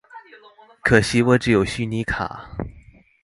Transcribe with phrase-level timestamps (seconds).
[0.83, 2.57] 可惜我只有虛擬卡